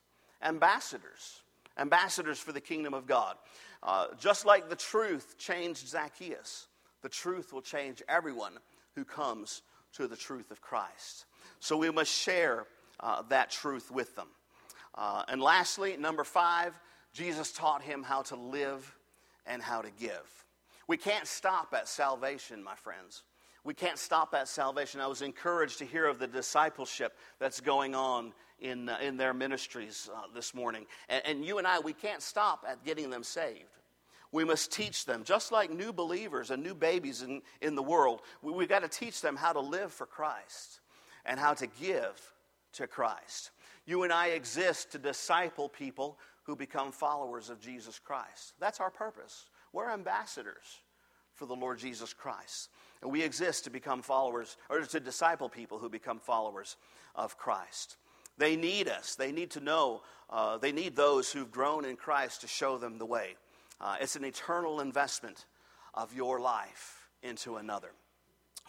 ambassadors, 0.42 1.42
ambassadors 1.78 2.40
for 2.40 2.52
the 2.52 2.62
kingdom 2.62 2.94
of 2.94 3.08
God. 3.08 3.36
Uh, 3.84 4.08
just 4.20 4.46
like 4.46 4.70
the 4.70 4.76
truth 4.76 5.36
changed 5.38 5.88
Zacchaeus, 5.88 6.68
the 7.02 7.10
truth 7.10 7.54
will 7.54 7.62
change 7.62 8.02
everyone 8.08 8.54
who 8.96 9.04
comes 9.04 9.62
to 9.94 10.08
the 10.08 10.16
truth 10.16 10.52
of 10.52 10.62
Christ. 10.62 11.26
So 11.60 11.78
we 11.78 11.92
must 11.92 12.12
share 12.12 12.66
uh, 13.00 13.24
that 13.30 13.52
truth 13.52 13.92
with 13.92 14.16
them. 14.16 14.28
Uh, 14.96 15.24
and 15.28 15.42
lastly, 15.42 15.96
number 15.98 16.24
five, 16.24 16.80
Jesus 17.14 17.52
taught 17.52 17.82
him 17.82 18.04
how 18.04 18.24
to 18.24 18.36
live 18.36 18.96
and 19.46 19.62
how 19.62 19.82
to 19.82 19.90
give. 19.92 20.46
We 20.88 20.98
can't 20.98 21.28
stop 21.28 21.74
at 21.74 21.88
salvation, 21.88 22.64
my 22.64 22.76
friends. 22.76 23.24
We 23.64 23.74
can't 23.74 24.00
stop 24.00 24.34
at 24.34 24.48
salvation. 24.48 25.02
I 25.02 25.08
was 25.08 25.22
encouraged 25.22 25.80
to 25.80 25.86
hear 25.86 26.06
of 26.06 26.20
the 26.20 26.28
discipleship 26.28 27.18
that's 27.40 27.60
going 27.60 27.96
on 27.96 28.34
in, 28.60 28.88
uh, 28.88 28.98
in 29.02 29.18
their 29.18 29.34
ministries 29.34 30.10
uh, 30.16 30.22
this 30.34 30.54
morning. 30.54 30.86
And, 31.10 31.22
and 31.26 31.46
you 31.46 31.58
and 31.58 31.68
I, 31.68 31.80
we 31.80 31.92
can't 31.92 32.22
stop 32.22 32.64
at 32.68 32.86
getting 32.86 33.10
them 33.10 33.24
saved. 33.24 33.66
We 34.32 34.44
must 34.44 34.72
teach 34.72 35.06
them, 35.06 35.24
just 35.24 35.52
like 35.52 35.72
new 35.72 35.92
believers 35.92 36.52
and 36.52 36.64
new 36.64 36.76
babies 36.76 37.22
in, 37.22 37.42
in 37.62 37.76
the 37.76 37.84
world, 37.84 38.22
we, 38.42 38.54
we've 38.54 38.70
got 38.70 38.84
to 38.84 38.88
teach 38.88 39.22
them 39.22 39.36
how 39.36 39.54
to 39.54 39.60
live 39.60 39.92
for 39.92 40.06
Christ 40.06 40.80
and 41.26 41.40
how 41.40 41.54
to 41.56 41.68
give 41.68 42.34
to 42.74 42.88
Christ. 42.88 43.52
You 43.86 44.04
and 44.04 44.14
I 44.14 44.28
exist 44.28 44.92
to 44.92 44.98
disciple 44.98 45.70
people 45.70 46.18
who 46.44 46.56
become 46.56 46.92
followers 46.92 47.50
of 47.50 47.60
Jesus 47.60 48.00
Christ. 48.00 48.54
That's 48.60 48.80
our 48.80 48.90
purpose. 48.90 49.50
We're 49.74 49.92
ambassadors 49.92 50.82
for 51.34 51.46
the 51.46 51.56
Lord 51.56 51.80
Jesus 51.80 52.14
Christ. 52.14 52.70
And 53.02 53.12
we 53.12 53.22
exist 53.22 53.66
to 53.66 53.70
become 53.70 54.02
followers, 54.02 54.58
or 54.70 54.82
to 54.82 55.00
disciple 55.00 55.50
people 55.50 55.78
who 55.78 55.90
become 55.90 56.20
followers 56.20 56.76
of 57.16 57.38
Christ. 57.38 57.98
They 58.38 58.56
need 58.56 58.88
us. 58.88 59.16
They 59.16 59.32
need 59.32 59.52
to 59.52 59.60
know. 59.60 60.02
Uh, 60.30 60.58
they 60.58 60.72
need 60.72 60.96
those 60.96 61.32
who've 61.32 61.52
grown 61.52 61.86
in 61.86 61.96
Christ 61.96 62.42
to 62.42 62.48
show 62.48 62.78
them 62.78 62.98
the 62.98 63.06
way. 63.06 63.36
Uh, 63.80 63.98
it's 64.02 64.16
an 64.16 64.26
eternal 64.26 64.82
investment 64.82 65.46
of 65.94 66.14
your 66.14 66.40
life 66.40 67.08
into 67.22 67.58
another. 67.58 67.90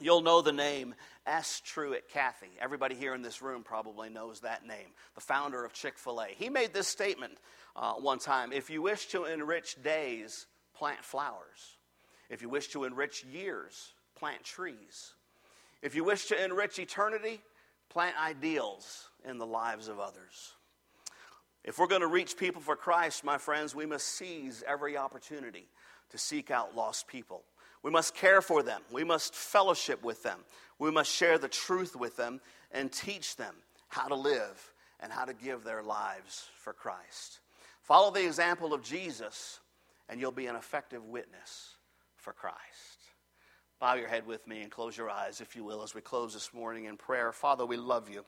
You'll 0.00 0.20
know 0.20 0.42
the 0.42 0.52
name 0.52 0.94
S. 1.26 1.60
Truett 1.64 2.08
Cathy. 2.08 2.50
Everybody 2.60 2.94
here 2.94 3.14
in 3.14 3.22
this 3.22 3.42
room 3.42 3.62
probably 3.64 4.08
knows 4.08 4.40
that 4.40 4.64
name, 4.64 4.88
the 5.14 5.20
founder 5.20 5.64
of 5.64 5.72
Chick 5.72 5.98
fil 5.98 6.20
A. 6.20 6.28
He 6.28 6.48
made 6.48 6.72
this 6.72 6.86
statement 6.86 7.38
uh, 7.74 7.94
one 7.94 8.18
time 8.18 8.52
If 8.52 8.70
you 8.70 8.80
wish 8.80 9.06
to 9.08 9.24
enrich 9.24 9.82
days, 9.82 10.46
plant 10.78 11.04
flowers. 11.04 11.76
If 12.30 12.42
you 12.42 12.48
wish 12.48 12.68
to 12.68 12.84
enrich 12.84 13.24
years, 13.24 13.92
plant 14.16 14.44
trees. 14.44 15.14
If 15.82 15.94
you 15.94 16.04
wish 16.04 16.26
to 16.26 16.44
enrich 16.44 16.78
eternity, 16.78 17.40
plant 17.88 18.16
ideals 18.20 19.08
in 19.24 19.38
the 19.38 19.46
lives 19.46 19.88
of 19.88 19.98
others. 19.98 20.54
If 21.64 21.78
we're 21.78 21.86
going 21.86 22.02
to 22.02 22.06
reach 22.06 22.36
people 22.36 22.62
for 22.62 22.76
Christ, 22.76 23.24
my 23.24 23.38
friends, 23.38 23.74
we 23.74 23.86
must 23.86 24.06
seize 24.06 24.62
every 24.66 24.96
opportunity 24.96 25.68
to 26.10 26.18
seek 26.18 26.50
out 26.50 26.76
lost 26.76 27.08
people. 27.08 27.42
We 27.82 27.90
must 27.90 28.14
care 28.14 28.40
for 28.40 28.62
them. 28.62 28.80
We 28.90 29.04
must 29.04 29.34
fellowship 29.34 30.02
with 30.02 30.22
them. 30.22 30.40
We 30.78 30.90
must 30.90 31.10
share 31.10 31.38
the 31.38 31.48
truth 31.48 31.96
with 31.96 32.16
them 32.16 32.40
and 32.72 32.92
teach 32.92 33.36
them 33.36 33.54
how 33.88 34.08
to 34.08 34.14
live 34.14 34.72
and 35.00 35.12
how 35.12 35.24
to 35.24 35.34
give 35.34 35.64
their 35.64 35.82
lives 35.82 36.48
for 36.56 36.72
Christ. 36.72 37.40
Follow 37.82 38.10
the 38.10 38.26
example 38.26 38.74
of 38.74 38.82
Jesus, 38.82 39.60
and 40.08 40.20
you'll 40.20 40.32
be 40.32 40.46
an 40.46 40.56
effective 40.56 41.04
witness 41.04 41.74
for 42.16 42.32
Christ. 42.32 42.56
Bow 43.80 43.94
your 43.94 44.08
head 44.08 44.26
with 44.26 44.46
me 44.46 44.62
and 44.62 44.70
close 44.70 44.96
your 44.96 45.08
eyes, 45.08 45.40
if 45.40 45.54
you 45.54 45.62
will, 45.62 45.82
as 45.82 45.94
we 45.94 46.00
close 46.00 46.34
this 46.34 46.52
morning 46.52 46.86
in 46.86 46.96
prayer. 46.96 47.32
Father, 47.32 47.64
we 47.64 47.76
love 47.76 48.10
you. 48.10 48.24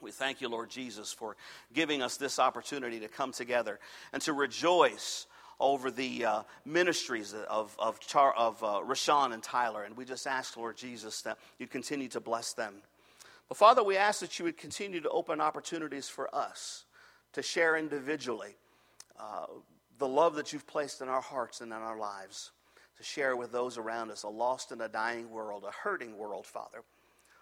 We 0.00 0.10
thank 0.10 0.40
you, 0.40 0.48
Lord 0.48 0.70
Jesus, 0.70 1.12
for 1.12 1.36
giving 1.74 2.00
us 2.00 2.16
this 2.16 2.38
opportunity 2.38 3.00
to 3.00 3.08
come 3.08 3.32
together 3.32 3.78
and 4.12 4.22
to 4.22 4.32
rejoice 4.32 5.26
over 5.58 5.90
the 5.90 6.24
uh, 6.24 6.42
ministries 6.64 7.34
of, 7.34 7.76
of, 7.78 8.00
Char, 8.00 8.32
of 8.34 8.62
uh, 8.64 8.80
Rashawn 8.82 9.34
and 9.34 9.42
Tyler. 9.42 9.82
And 9.82 9.96
we 9.96 10.06
just 10.06 10.26
ask, 10.26 10.56
Lord 10.56 10.76
Jesus, 10.78 11.20
that 11.22 11.38
you 11.58 11.66
continue 11.66 12.08
to 12.08 12.20
bless 12.20 12.54
them. 12.54 12.76
But 13.48 13.58
Father, 13.58 13.84
we 13.84 13.96
ask 13.98 14.20
that 14.20 14.38
you 14.38 14.46
would 14.46 14.56
continue 14.56 15.00
to 15.02 15.10
open 15.10 15.40
opportunities 15.40 16.08
for 16.08 16.34
us 16.34 16.84
to 17.34 17.42
share 17.42 17.76
individually 17.76 18.56
uh, 19.18 19.46
the 20.00 20.08
love 20.08 20.34
that 20.34 20.52
you've 20.52 20.66
placed 20.66 21.02
in 21.02 21.08
our 21.08 21.20
hearts 21.20 21.60
and 21.60 21.72
in 21.72 21.78
our 21.78 21.98
lives 21.98 22.50
to 22.96 23.04
share 23.04 23.36
with 23.36 23.52
those 23.52 23.78
around 23.78 24.10
us, 24.10 24.24
a 24.24 24.28
lost 24.28 24.72
and 24.72 24.80
a 24.80 24.88
dying 24.88 25.30
world, 25.30 25.62
a 25.64 25.70
hurting 25.70 26.16
world, 26.16 26.46
Father. 26.46 26.82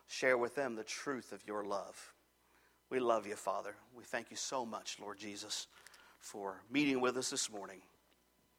Share 0.09 0.37
with 0.37 0.57
them 0.57 0.75
the 0.75 0.85
truth 0.85 1.33
of 1.33 1.47
your 1.47 1.65
love. 1.65 2.15
We 2.91 2.99
love 2.99 3.27
you, 3.27 3.37
Father. 3.37 3.75
We 3.97 4.05
thank 4.05 4.31
you 4.31 4.37
so 4.37 4.67
much, 4.67 4.99
Lord 5.01 5.19
Jesus, 5.19 5.69
for 6.19 6.63
meeting 6.71 7.01
with 7.01 7.17
us 7.17 7.31
this 7.31 7.51
morning. 7.51 7.81